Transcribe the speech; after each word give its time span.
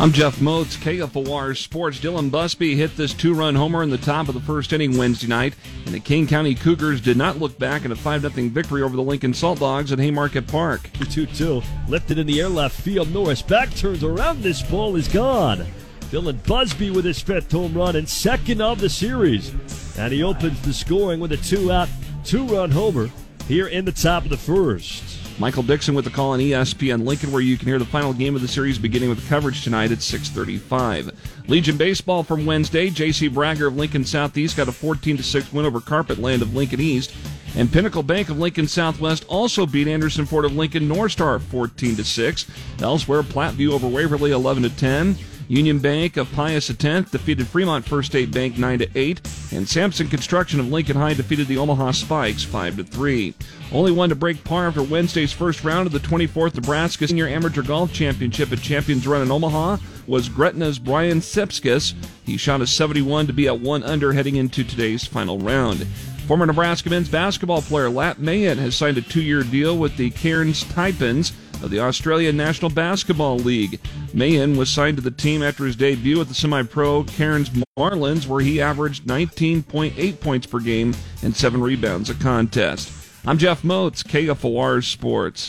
I'm 0.00 0.12
Jeff 0.12 0.40
Moats, 0.40 0.78
KFOR 0.78 1.54
Sports. 1.54 2.00
Dylan 2.00 2.30
Busby 2.30 2.74
hit 2.74 2.96
this 2.96 3.12
two 3.12 3.34
run 3.34 3.54
homer 3.54 3.82
in 3.82 3.90
the 3.90 3.98
top 3.98 4.28
of 4.28 4.34
the 4.34 4.40
first 4.40 4.72
inning 4.72 4.96
Wednesday 4.96 5.26
night, 5.26 5.54
and 5.84 5.94
the 5.94 6.00
Kane 6.00 6.26
County 6.26 6.54
Cougars 6.54 7.02
did 7.02 7.18
not 7.18 7.38
look 7.38 7.58
back 7.58 7.84
in 7.84 7.92
a 7.92 7.94
5 7.94 8.22
0 8.22 8.48
victory 8.48 8.80
over 8.80 8.96
the 8.96 9.02
Lincoln 9.02 9.34
Salt 9.34 9.60
Dogs 9.60 9.92
at 9.92 9.98
Haymarket 9.98 10.46
Park. 10.46 10.88
2 11.10 11.26
2. 11.26 11.60
Lifted 11.86 12.16
in 12.16 12.26
the 12.26 12.40
air 12.40 12.48
left 12.48 12.80
field. 12.80 13.12
Norris 13.12 13.42
back 13.42 13.74
turns 13.74 14.02
around. 14.02 14.42
This 14.42 14.62
ball 14.62 14.96
is 14.96 15.06
gone. 15.06 15.66
Dylan 16.10 16.42
Busby 16.46 16.90
with 16.90 17.04
his 17.04 17.20
fifth 17.20 17.52
home 17.52 17.74
run 17.74 17.94
and 17.94 18.08
second 18.08 18.62
of 18.62 18.80
the 18.80 18.88
series. 18.88 19.52
And 19.98 20.14
he 20.14 20.22
opens 20.22 20.62
the 20.62 20.72
scoring 20.72 21.20
with 21.20 21.32
a 21.32 21.36
two 21.36 21.70
out, 21.70 21.90
two 22.24 22.46
run 22.46 22.70
homer 22.70 23.10
here 23.46 23.66
in 23.66 23.84
the 23.84 23.92
top 23.92 24.24
of 24.24 24.30
the 24.30 24.38
first. 24.38 25.19
Michael 25.40 25.62
Dixon 25.62 25.94
with 25.94 26.04
the 26.04 26.10
call 26.10 26.32
on 26.32 26.38
ESPN 26.38 27.06
Lincoln, 27.06 27.32
where 27.32 27.40
you 27.40 27.56
can 27.56 27.66
hear 27.66 27.78
the 27.78 27.86
final 27.86 28.12
game 28.12 28.36
of 28.36 28.42
the 28.42 28.46
series 28.46 28.76
beginning 28.76 29.08
with 29.08 29.26
coverage 29.26 29.64
tonight 29.64 29.90
at 29.90 30.02
6:35. 30.02 31.14
Legion 31.48 31.78
baseball 31.78 32.22
from 32.22 32.44
Wednesday. 32.44 32.90
J.C. 32.90 33.26
Bragger 33.28 33.66
of 33.68 33.74
Lincoln 33.74 34.04
Southeast 34.04 34.58
got 34.58 34.68
a 34.68 34.70
14-6 34.70 35.50
win 35.50 35.64
over 35.64 35.80
Carpetland 35.80 36.42
of 36.42 36.54
Lincoln 36.54 36.78
East, 36.78 37.14
and 37.56 37.72
Pinnacle 37.72 38.02
Bank 38.02 38.28
of 38.28 38.38
Lincoln 38.38 38.68
Southwest 38.68 39.24
also 39.28 39.64
beat 39.64 39.88
Anderson 39.88 40.26
Ford 40.26 40.44
of 40.44 40.54
Lincoln 40.54 40.86
North 40.86 41.12
Star 41.12 41.38
14-6. 41.38 42.82
Elsewhere, 42.82 43.22
Platteview 43.22 43.70
over 43.70 43.88
Waverly 43.88 44.32
11-10. 44.32 45.16
Union 45.48 45.78
Bank 45.78 46.18
of 46.18 46.30
Pius 46.32 46.68
X 46.70 47.10
defeated 47.10 47.48
Fremont 47.48 47.86
First 47.86 48.10
State 48.10 48.30
Bank 48.30 48.58
9 48.58 48.80
to 48.80 48.88
8, 48.94 49.20
and 49.52 49.68
Sampson 49.68 50.08
Construction 50.08 50.60
of 50.60 50.70
Lincoln 50.70 50.96
High 50.96 51.14
defeated 51.14 51.48
the 51.48 51.58
Omaha 51.58 51.92
Spikes 51.92 52.44
5 52.44 52.76
to 52.76 52.84
3. 52.84 53.34
Only 53.72 53.92
one 53.92 54.08
to 54.08 54.14
break 54.14 54.44
par 54.44 54.68
after 54.68 54.82
Wednesday's 54.82 55.32
first 55.32 55.64
round 55.64 55.86
of 55.86 55.92
the 55.92 55.98
24th 55.98 56.54
Nebraska 56.54 57.08
Senior 57.08 57.28
Amateur 57.28 57.62
Golf 57.62 57.92
Championship 57.92 58.52
at 58.52 58.60
Champions 58.60 59.06
Run 59.06 59.22
in 59.22 59.30
Omaha 59.30 59.78
was 60.06 60.28
Gretna's 60.28 60.78
Brian 60.78 61.20
Sepskis. 61.20 61.94
He 62.24 62.36
shot 62.36 62.60
a 62.60 62.66
71 62.66 63.26
to 63.26 63.32
be 63.32 63.46
at 63.46 63.60
1 63.60 63.82
under 63.82 64.12
heading 64.12 64.36
into 64.36 64.64
today's 64.64 65.04
final 65.06 65.38
round. 65.38 65.86
Former 66.26 66.46
Nebraska 66.46 66.90
men's 66.90 67.08
basketball 67.08 67.62
player 67.62 67.90
Lat 67.90 68.20
Mayen 68.20 68.58
has 68.58 68.76
signed 68.76 68.98
a 68.98 69.02
two-year 69.02 69.42
deal 69.42 69.76
with 69.76 69.96
the 69.96 70.10
Cairns 70.10 70.64
Taipans 70.64 71.32
of 71.62 71.70
the 71.70 71.80
Australian 71.80 72.36
National 72.36 72.70
Basketball 72.70 73.38
League. 73.38 73.80
Mayen 74.12 74.56
was 74.56 74.70
signed 74.70 74.96
to 74.96 75.02
the 75.02 75.10
team 75.10 75.42
after 75.42 75.64
his 75.64 75.76
debut 75.76 76.20
at 76.20 76.28
the 76.28 76.34
semi 76.34 76.62
pro 76.62 77.04
Cairns 77.04 77.50
Marlins, 77.78 78.26
where 78.26 78.40
he 78.40 78.60
averaged 78.60 79.04
19.8 79.04 80.20
points 80.20 80.46
per 80.46 80.60
game 80.60 80.94
and 81.22 81.34
seven 81.34 81.60
rebounds 81.60 82.10
a 82.10 82.14
contest. 82.14 82.92
I'm 83.26 83.38
Jeff 83.38 83.64
Moats, 83.64 84.02
KFOR 84.02 84.82
Sports. 84.84 85.48